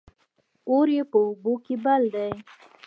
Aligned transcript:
اور 0.69 0.87
يې 0.95 1.03
په 1.11 1.17
اوبو 1.27 1.53
کې 1.65 1.75
بل 1.83 2.03
دى 2.15 2.29